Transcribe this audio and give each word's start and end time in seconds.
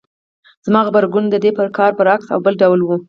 زما 0.65 0.79
غبرګون 0.87 1.25
د 1.29 1.35
دې 1.43 1.51
کار 1.77 1.91
برعکس 1.99 2.27
او 2.33 2.39
بل 2.45 2.53
ډول 2.61 2.79
و. 2.83 2.89